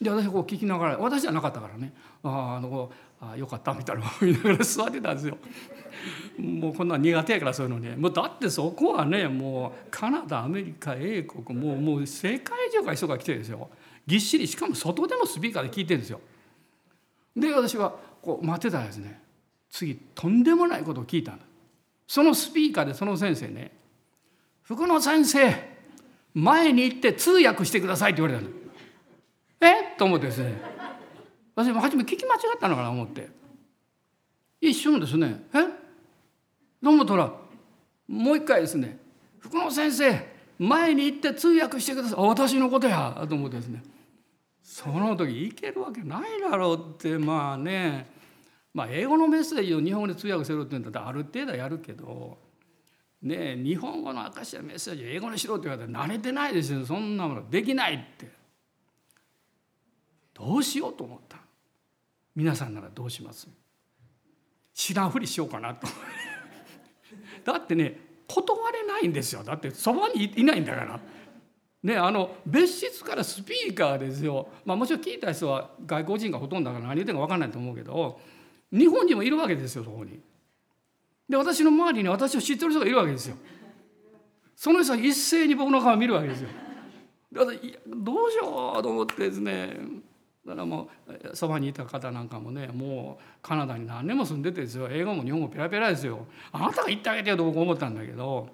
[0.00, 5.38] で私こう聞きながら私じゃなかったからねあああのあよかったみたいな思いながら座ってたんですよ。
[6.38, 13.68] もうこんな苦手やからそういうのねもうだってそこはねもうカナダアメリカ英国もうもう世界中から人が来てるんですよ
[14.06, 16.20] ぎっしりしかも外でもスピーカーで聞いてるんですよ。
[17.36, 19.20] で私はこう待ってたらですね
[19.70, 21.44] 次とんでもないことを聞いたんだ
[22.06, 23.72] そのスピーカーでその先生ね
[24.62, 25.54] 「福野先生
[26.34, 28.54] 前に行って通訳してください」って言われたの。
[29.60, 29.96] え？
[29.98, 30.60] と思ってですね
[31.54, 33.28] 私も初め聞き間違ったのかな思って。
[34.60, 35.64] 一瞬ですね「え？
[36.82, 37.32] と思ったら
[38.06, 38.98] もう一回ですね
[39.38, 40.26] 「福野先生
[40.58, 43.82] 前に行って通訳してください」私のことやと思ってですね。
[44.78, 48.06] その時いけるわけないだろうってまあね。
[48.72, 52.38] まあ英語のメッセージを日本語で通訳するって言うんだったらある程度やるけど
[53.22, 56.86] ね日本語の証やメッセージを英語にしろって言われたら慣れてないですよ。
[56.86, 58.30] そんなものできないって。
[60.32, 61.38] どうしようと思った
[62.36, 63.48] 皆さんならどうします？
[64.74, 65.88] 知らんふりしようかなと。
[67.44, 69.42] だってね断れないんですよ。
[69.42, 71.00] だってそばにいないんだから。
[71.82, 78.18] ね、あの別室からスピーカーですよ、まあ、もちろん聞いた人は外国人がほとんどだから何言ってるか分かんないと思うけど
[78.72, 80.18] 日本人もいるわけですよそこに。
[81.28, 83.36] で私の周りに私を知ってる人がいるわけですよ。
[84.56, 86.48] その人は一斉に僕の顔を見るわけですよ。
[87.32, 89.76] だからどうしようと思ってですね
[90.46, 98.48] だからもうそばにいた方なんかもねもうカナダに何年も住んでてですよ英語も日本語ペラペラですよあなたが言ってあげてよと僕思ったんだけど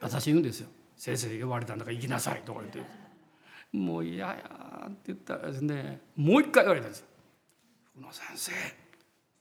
[0.00, 2.82] 私言うんですよ先生呼ばれたんだから行きなさい」とか言って
[3.72, 7.04] 「もう嫌や」って言ったらですねもう一回言われたんです
[7.94, 8.52] 「福野先生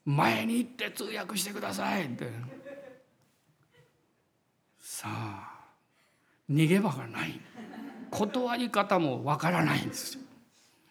[0.06, 2.30] 前に行って通訳してください」って。
[4.80, 5.66] さあ
[6.50, 7.40] 逃げ場がない。
[8.12, 10.24] 断り方もわからないんですよ。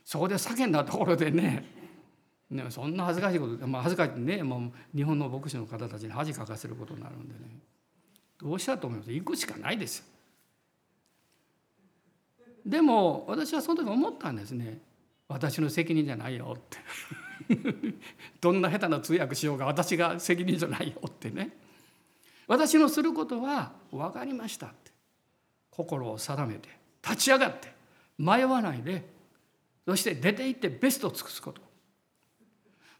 [0.04, 1.64] そこで叫んだところでね
[2.50, 7.40] ね、そんな恥ずかしいこと、まあ、恥ずかしいねもう日本の牧師の方たちに恥かかせることになるんでね。
[8.38, 9.12] どうしたと思います？
[9.12, 10.04] 行くしかないですよ。
[12.64, 14.78] でも私はその時思ったんですね。
[15.28, 16.78] 私の責任じゃないよって。
[18.40, 21.56] どんな下手な通訳しようが私が責任じゃないよってね。
[22.46, 24.92] 私のすることは分かりましたって。
[25.70, 26.68] 心を定めて
[27.02, 27.72] 立ち上がって
[28.18, 29.08] 迷わないで
[29.86, 31.60] そして出て行ってベストを尽くすこと。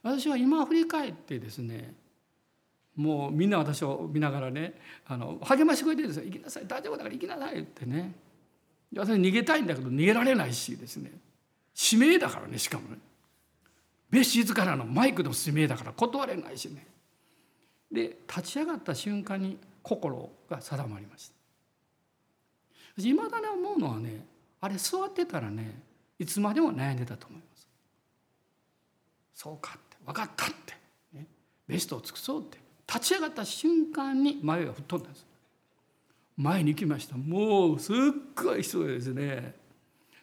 [0.01, 1.93] 私は今振り返ってですね
[2.95, 4.73] もうみんな私を見ながらね
[5.07, 8.13] あの励ましてくれてるんですよ「行きなさい大丈夫だから行きなさい」ってね。
[8.95, 11.11] 私逃げたいんだけど逃げられないしですね。
[11.73, 12.97] 使命だからねしかもね。
[14.09, 16.85] 別室からのマイクの使命だから断れないしね。
[17.91, 21.29] で立ち上がった瞬間に心が定まりまし
[22.95, 23.01] た。
[23.01, 24.25] いまだに思うのはね
[24.61, 25.81] あれ座ってたらね
[26.19, 27.67] いつまでも悩んでたと思います。
[29.33, 30.73] そうかって分かったって、
[31.13, 31.25] ね、
[31.67, 32.59] ベストを尽くそうって。
[32.85, 35.25] 立ち上がった瞬間に迷いが吹っ飛んだんです。
[36.37, 37.15] 前に行きました。
[37.15, 37.95] もうすっ
[38.35, 39.55] ごい人でですね。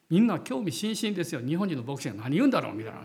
[0.08, 1.40] みんな興味津々ですよ。
[1.40, 3.00] 日本人の牧師が何言うんだろうみたいな。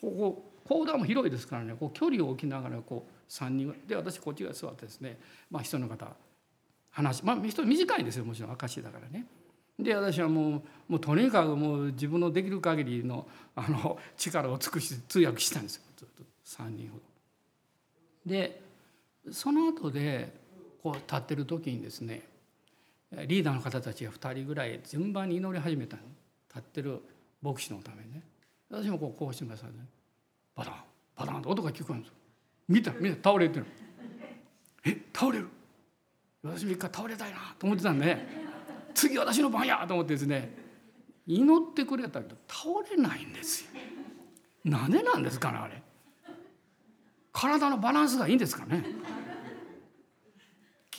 [0.00, 1.74] ここ講談も広いですからね。
[1.78, 5.18] こう距離を置きながらこう3人で私こっちが座ってですね。
[5.50, 6.06] まあ人の方
[6.90, 8.24] 話まあ人短いんですよ。
[8.24, 9.26] もちろん証だからね。
[9.78, 15.82] で私はもうもうとにかくもう自分のできる限りのあの力を尽くして通訳したんですよ。
[15.96, 16.22] ずっと
[16.62, 17.02] 3人ほど。
[18.26, 18.60] で
[19.30, 20.32] その後で
[20.82, 22.22] こう立ってる時にですね
[23.12, 27.00] リーダーの方たちが2人ぐらい順番に祈り始めた立ってる
[27.42, 28.22] 牧師のためにね。
[28.70, 29.84] 私もこうこうしてくださいね。
[30.54, 30.74] バタン
[31.16, 32.14] バタンと音が聞こえるんですよ。
[32.68, 33.66] 見た見た倒れてる。
[34.84, 35.48] え倒れる？
[36.42, 38.28] 私も一回倒れたいなと思ってたんでね。
[38.94, 40.54] 次私の番やと思ってですね。
[41.26, 43.70] 祈ってくれたけど倒れないんですよ。
[44.64, 45.82] なんでなんですかねあれ。
[47.32, 48.84] 体のバランスがいいんですかね。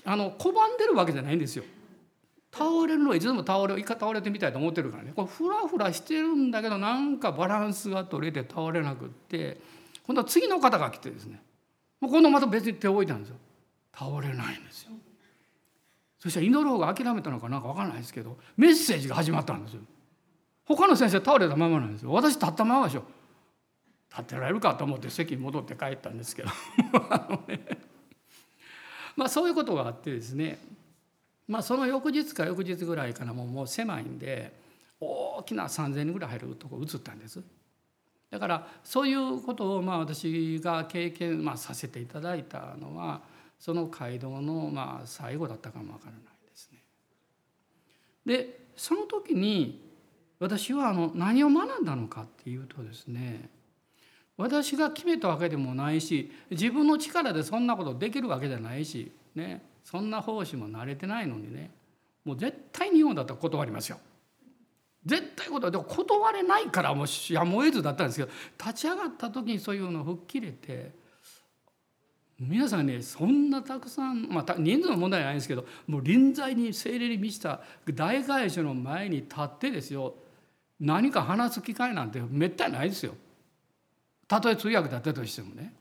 [0.04, 1.64] あの拒んでるわけじゃないんですよ。
[2.52, 5.14] 倒れるのはいつでも倒れ一回倒れてみたいと思ってるからね。
[5.16, 9.60] これフラフラしてるんだけどなんかバランスが取れて倒れなくって
[10.06, 11.42] 今度は次の方が来てですね。
[12.02, 13.38] 今度また別に手を置いたんですよ。
[13.96, 14.92] 倒れないんですよ。
[16.20, 19.82] そしたら祈る方が諦めたのかなんか分からないですけどメッセージが始まったんですよ。
[20.66, 22.12] 他の先生倒れたままなんですよ。
[22.12, 23.04] 私立ったままでしょ。
[24.12, 26.50] 立てられるかと思って席に戻って帰ったんですけど。
[29.16, 30.60] まあそういうことがあってですね
[31.52, 34.54] まあその翌日か翌日ぐらいからもうもう狭いんで
[35.02, 37.44] 大きな3,000人ぐらい入るとこ移ったんです。
[38.30, 43.22] だからそういうことをまあ私が経験、まあ、させていただいたのは
[43.60, 46.80] その街道のまあ最後だったかもわからないですね。
[48.26, 49.92] でその時に
[50.40, 53.50] 私はあの何を学んだのかっていうとですね
[54.38, 61.72] 私が決めたわけでもないし自分の力でそんなことできるわけじゃないしねそんな奉仕も慣れてないのにね
[62.24, 63.98] もう絶対日本だったら断りますよ。
[65.06, 70.92] 絶対断でも断れないからもうやむを得ずだったんですけど立ち上がった時にそういうのを吹っ切れて
[72.40, 77.62] 皆さんねそんなたくさん、まあ、人数の問題はないんですけどもう臨在に精霊に満ちた
[77.94, 80.14] 大会社の前に立ってですよ
[80.80, 83.14] 何か話す機会なんてめったにないですよ。
[84.28, 85.74] たとえ通訳だったとしてもね。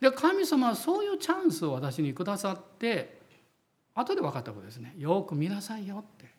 [0.00, 3.19] で神様はそういうチャンスを私にくださって
[3.94, 4.94] 後で分かったことですね。
[4.98, 6.30] よく見なさいよって。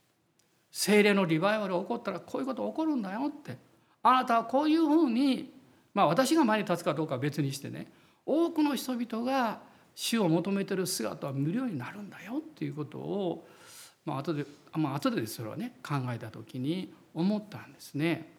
[0.71, 3.57] 精霊のリバイバル起こったらこういうこと起こるんだよって。
[4.03, 5.53] あなたはこういうふうに
[5.93, 7.91] まあ私が前に立つかどうかは別にしてね
[8.25, 9.61] 多くの人々が
[9.93, 13.47] 死を求めてる姿は無料になるんだよっていうことを
[14.05, 18.33] まあ後でまあ後でそれはね考えた時に思ったんですね。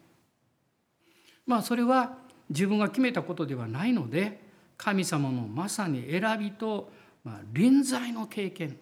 [1.46, 4.40] まあそれは自分が決めたことではないので
[4.77, 6.90] 神様のまさに選びと、
[7.25, 8.79] ま、臨在の経験。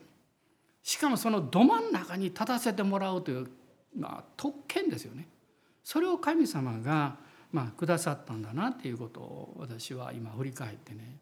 [0.82, 3.50] しかもそのど真ん中に立たせてもらうという、
[3.96, 5.28] まあ、特権ですよね。
[5.84, 7.16] それを神様が、
[7.52, 11.18] まあ、くださったんだなっていうことを私は今振り返ってね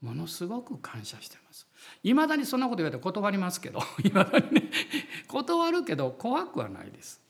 [0.00, 1.66] ものすごく感謝してます。
[2.02, 4.70] いまだにそんなこと言われて断りますけど いまだにね
[5.28, 7.20] 断るけど怖くはないです。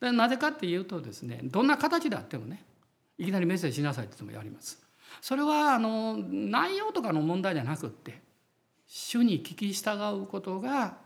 [0.00, 2.64] でなぜかっていうとですねどんな形であってもね
[3.18, 4.82] いきなりメッセージしなさいって言ってもやります。
[5.20, 8.22] それはあの内容とかの問題じゃなくって
[8.88, 10.96] 主に聞き従うことが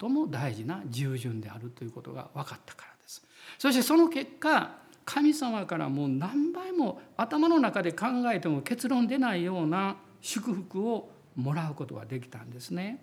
[0.00, 3.22] 最も大事な従順であるということが分かったからです。
[3.58, 13.02] そしてその結果神様からもう何倍も頭の中で考えても結論出ないような祝福をもらうことができたんですね。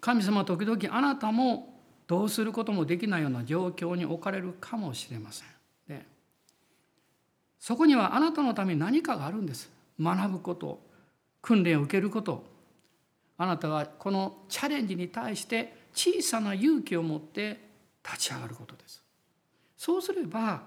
[0.00, 1.74] 神様時々あなたも
[2.06, 5.48] どうすることもできないような状況に置かれるかもしれません。
[5.88, 6.06] ね、
[7.58, 9.70] そこにはあなたのために何かがあるんです
[10.00, 10.80] 学ぶこと
[11.48, 12.44] 訓練を受けること。
[13.38, 17.58] あなたはこのチャレンジに対して小さな勇気を持って
[18.04, 19.02] 立ち上がることです。
[19.74, 20.64] そうすれば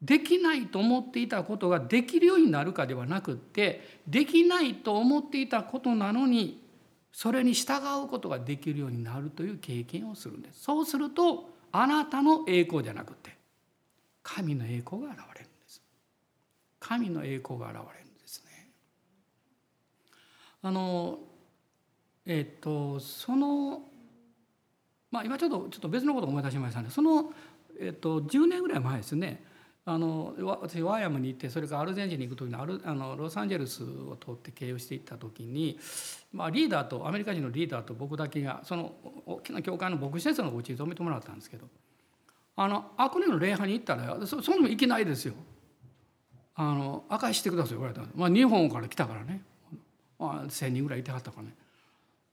[0.00, 6.62] できないと思っていたことができるようになるかではなくってできないと思っていたことなのに
[7.12, 10.62] それに従うことができるようになるという経験をするんです。
[10.62, 13.36] そうするとあなたの栄光じゃなくて
[14.22, 15.82] 神の栄光が現れるんです。
[16.80, 18.04] 神の栄光が現れる。
[20.64, 21.18] あの
[22.24, 23.82] えっとその
[25.10, 26.88] まあ今ちょっとちょっと別のことを思い出しましたね。
[26.88, 27.34] その、
[27.78, 29.44] えっと、10年ぐらい前ですね。
[29.84, 35.78] あの私ワイアムに行ってそれからアルゼンチンに行く時にあるあのロサンゼルスを通って経由していった時に、
[36.32, 38.94] まあ、リーダーとアメリカ人のリーダーと僕だけがその
[39.26, 41.66] 大きな教会の牧師先生のお家に泊めてもらったんですけど
[42.56, 45.34] あの悪霊の礼拝に行ったらそそんなも行けないですよ。
[46.54, 49.42] あの証してください言われたまあ、日本から来たからね、
[50.18, 51.54] まあ、1,000人ぐらいいてはったかね。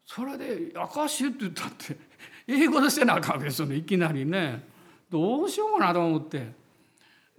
[0.06, 1.98] それで「証しって言ったって
[2.48, 4.68] 英語でせなあかんですよねいきなりね。
[5.10, 6.54] どうしようかなと思って。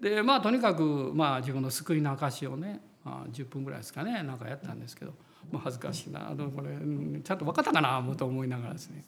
[0.00, 5.14] でまあとにかく、まあ、自分の救いの証をね、まあ、10分ぐらいですかねなんかやったんですけど、
[5.52, 6.76] まあ、恥ずかしいなこれ
[7.22, 9.04] ちゃんと分かったかなと思いながらですね。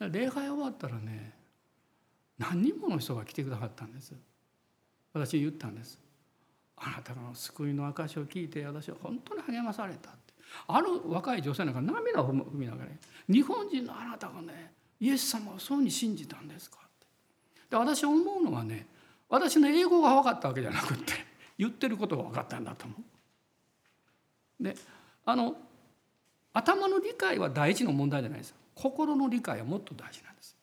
[0.00, 1.34] 礼拝終わったらね
[2.38, 4.14] 何人もの人が来てくださったんです。
[5.12, 5.98] 私言ったんです。
[6.76, 10.17] あなたの救いの証を聞いて私は本当に励まされた。
[10.66, 17.06] ある若い女性なんか涙を踏みながら、ね「日本人のあなたがねイエス様をそうに信じたんですか?」って
[17.70, 18.86] で私思うのはね
[19.28, 21.12] 私の英語が分かったわけじゃなくって
[21.58, 22.94] 言ってることが分かったんだと思
[24.60, 24.62] う。
[24.62, 24.76] で
[25.24, 25.56] あの
[26.52, 30.56] 頭の理解は第一の問題じゃないです心の理解はもっと大事なんです。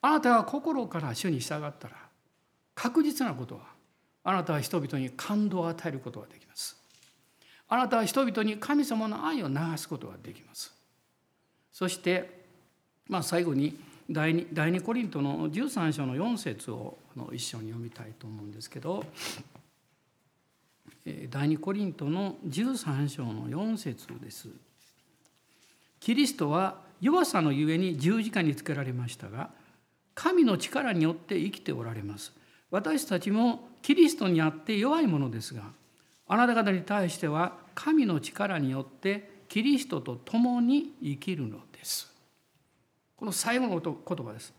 [0.00, 1.96] あなたが心から主に従ったら
[2.74, 3.62] 確実なことは
[4.22, 6.76] あなたは人々に感動を与えることができます。
[7.68, 10.72] あなたは人々に神様の愛を流すことができます。
[11.72, 12.44] そして
[13.08, 13.78] まあ最後に
[14.10, 16.98] 第 2, 第2コリントの13章の4節を
[17.32, 19.04] 一緒に読みたいと思うんですけど
[21.30, 24.48] 第2コリントの13章の4節です。
[26.00, 29.50] キリストは弱さのゆえに十字架につけられましたが
[30.14, 32.32] 神の力によって生きておられます。
[32.70, 35.62] 私たちもキリストにあって弱いものですが
[36.26, 42.12] あなた方に対しては神の力によってキリストと共に生きるのです。
[43.16, 44.52] この最後の言葉です。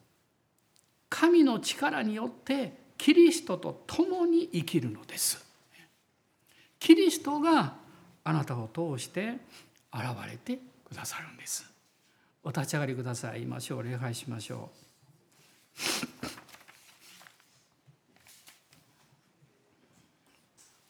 [1.10, 5.44] 神の力によってキリストと共に生きるのです。
[6.80, 7.76] キリストが
[8.24, 9.38] あなたを通して
[9.94, 11.66] 現れてくださるんです。
[12.44, 13.44] お立ち上がりください。
[13.44, 14.70] 今しょう礼拝しましょ
[16.24, 16.35] う。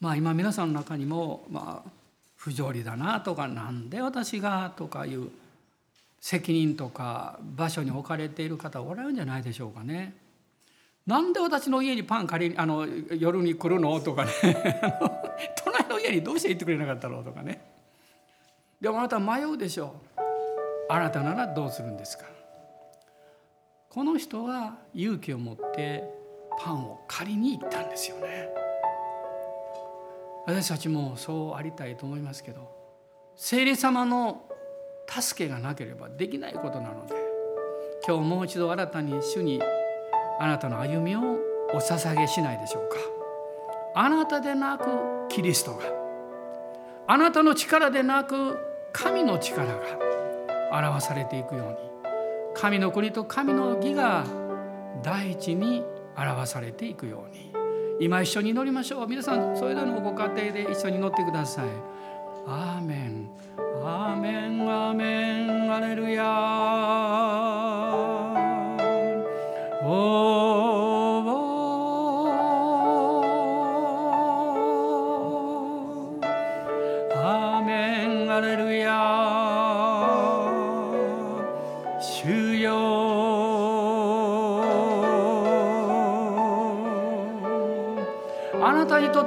[0.00, 1.90] まあ今皆さんの中にもまあ
[2.36, 5.30] 不条理だなとかなんで私がとかいう
[6.20, 10.14] 責任とか場所に置かれている方おられるんじゃないでしょうかね。
[11.06, 12.86] なんで私の家にパン借りあの
[13.16, 14.32] 夜に来るのとかね。
[15.64, 17.60] 隣の家にどうして行ってくれなかったのとかね。
[18.80, 20.20] でもあなた迷うでしょう。
[20.88, 22.26] あなたならどうするんですか。
[23.88, 26.04] この人は勇気を持って
[26.58, 28.65] パンを借りに行ったんですよね。
[30.46, 32.70] 私たちもそうありたいと思いますけど
[33.34, 34.44] 聖霊様の
[35.08, 37.14] 助けがなければできないことなので
[38.06, 39.60] 今日もう一度新たに主に
[40.38, 41.20] あなたの歩みを
[41.74, 42.96] お捧げしないでしょうか。
[43.98, 44.84] あなたでなく
[45.30, 45.84] キリストが
[47.06, 48.58] あなたの力でなく
[48.92, 49.72] 神の力が
[50.70, 51.76] 表されていくように
[52.54, 54.24] 神の国と神の義が
[55.02, 55.82] 第一に
[56.14, 57.45] 表されていくように
[57.98, 59.08] 今一緒に祈りましょう。
[59.08, 61.66] 皆さんそれぞれのご家庭で一緒に祈ってください。
[62.46, 63.30] アーメン。
[63.82, 64.70] アーメン。
[64.70, 65.72] アーメン。
[65.74, 66.22] アレルヤ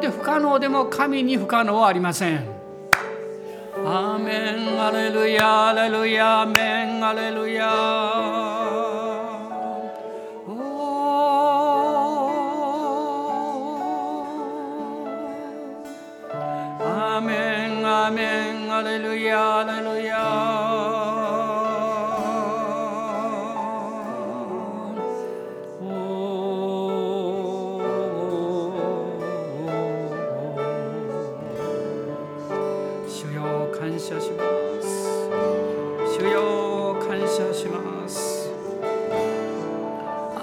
[0.09, 2.43] に不可能でも神に不可能はありません。
[3.85, 4.81] アーメン。
[4.81, 5.67] アレルヤ。
[5.67, 6.41] アレルヤ。
[6.41, 7.05] アメン。
[7.05, 9.28] アレルヤ。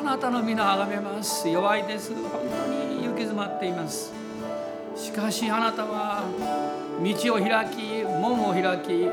[0.07, 1.49] なたの皆あがめます。
[1.49, 2.15] 弱いです。
[2.15, 4.13] 本当に行き詰まっています。
[4.95, 6.23] しかしあなたは
[7.03, 9.09] 道を開き門を開き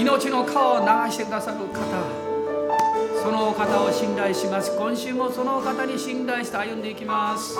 [0.00, 1.82] 命の川を流してくださる方。
[3.20, 4.70] そのお方を信頼します。
[4.78, 7.58] 今週もそのお方に信頼して歩んでいきます。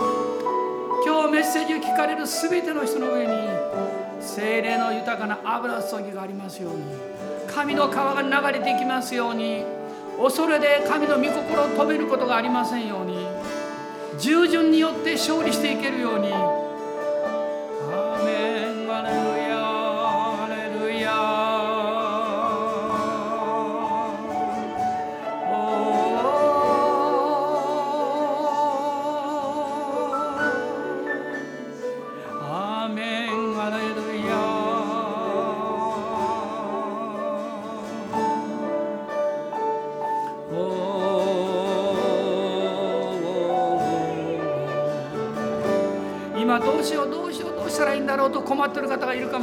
[1.05, 3.33] 今日メッセージを聞かれる全ての人の上に
[4.21, 6.85] 精霊の豊かな油注ぎがありますように
[7.53, 9.65] 神の川が流れていきますように
[10.19, 13.27] 恐れで神の御心を止めることがありませんように。
[14.19, 16.56] 従順によって勝利していけるように。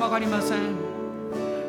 [0.04, 0.76] 分かりません。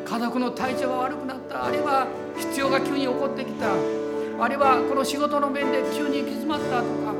[0.03, 1.65] 家族の体調が悪くなった。
[1.65, 2.05] あるいは
[2.37, 3.67] 必要が急に起こってきた。
[3.71, 7.13] あるいはこの仕事の面で急に行き詰まったとか。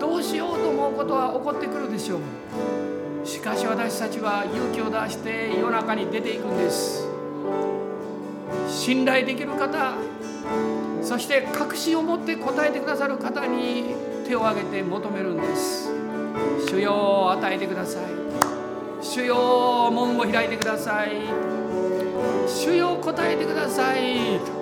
[0.00, 3.26] どうしようと思うことは起こってくるでしょう。
[3.26, 7.06] しかし私たちは勇気を出して世の中に出ていくんです。
[8.68, 9.94] 信頼できる方
[11.02, 13.94] そして確信を持って答えてくださる方に
[14.26, 15.88] 手を挙げて求めるんです。
[16.68, 18.55] 主よを与えてください。
[19.16, 21.22] 主よ門を開いてください。
[22.46, 24.55] 主よ答えてください。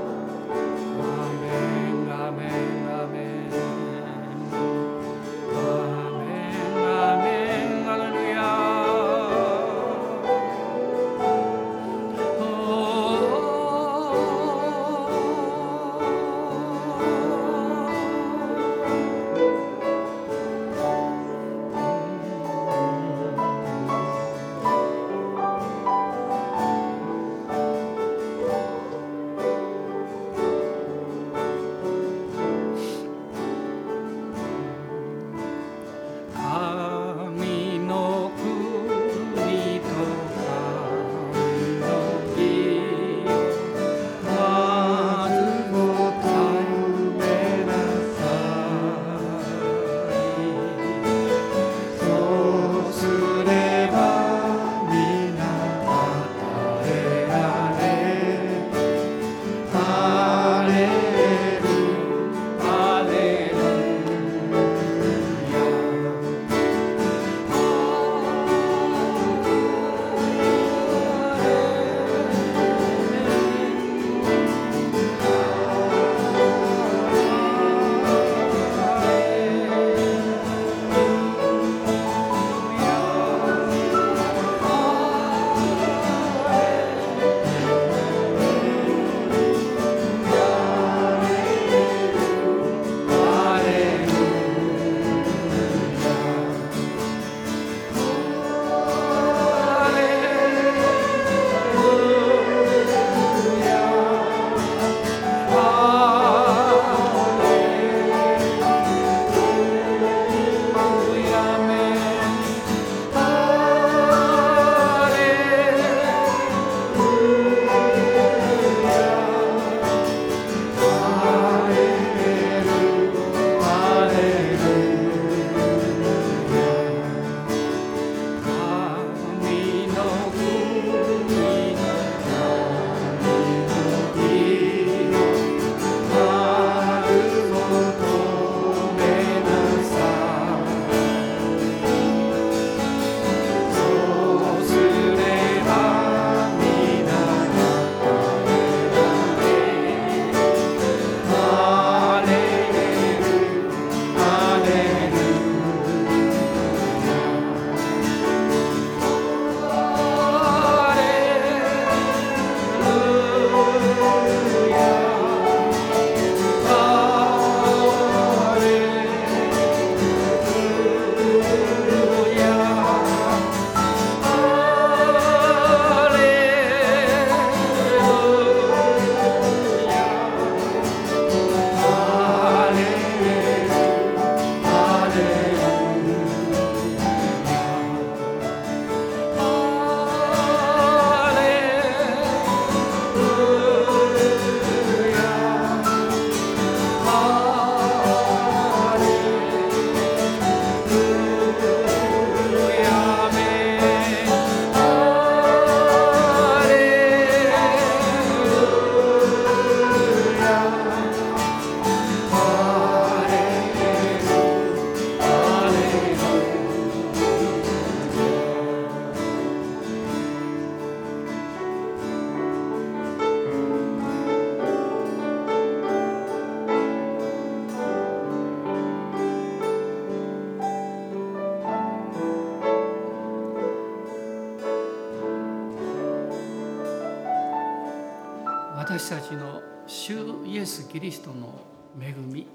[240.95, 241.61] キリストの
[242.01, 242.47] 恵み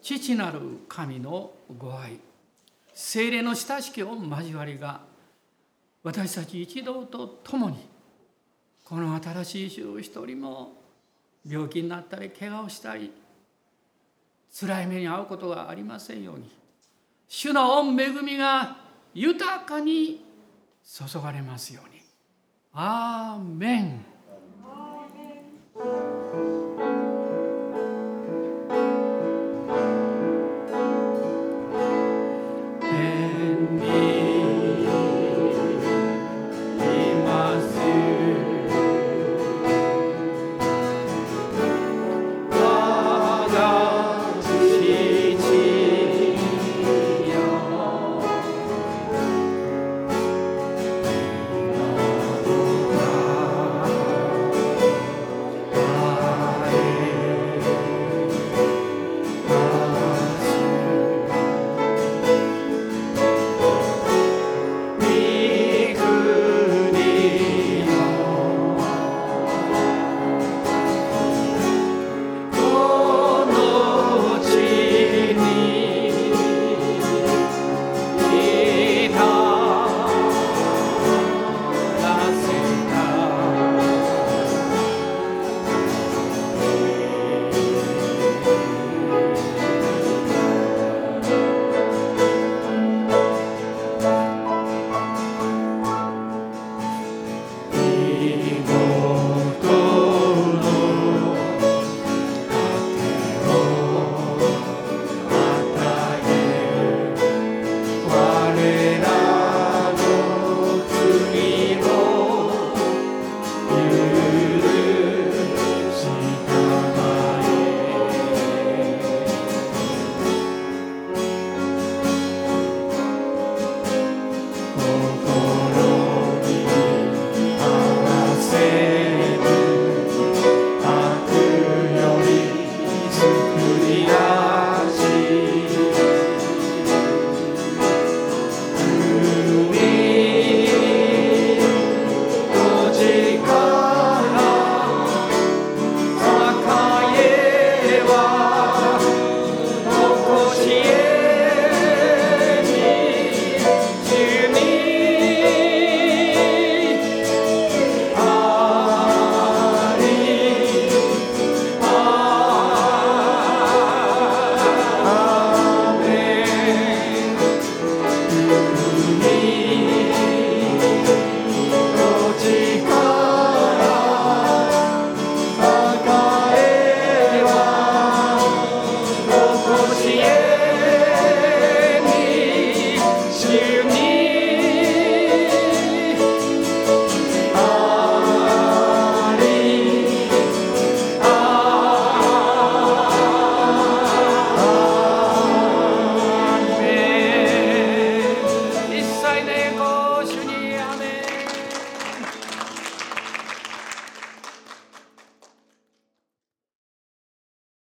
[0.00, 2.20] 父なる神のご愛
[2.94, 5.00] 精霊の親しきを交わりが
[6.04, 7.84] 私たち一同と共に
[8.84, 10.74] この新しい主一人も
[11.44, 13.12] 病気になったり怪我をしたり
[14.56, 16.48] 辛い目に遭うことがありませんように
[17.26, 18.76] 主の御恵みが
[19.14, 20.24] 豊かに
[20.84, 22.00] 注がれますように。
[22.72, 23.97] アーメン